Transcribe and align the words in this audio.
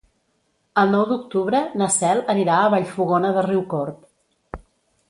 El 0.83 0.89
nou 0.95 1.03
d'octubre 1.09 1.61
na 1.83 1.91
Cel 1.97 2.25
anirà 2.35 2.57
a 2.63 2.73
Vallfogona 2.77 3.35
de 3.39 3.47
Riucorb. 3.49 4.63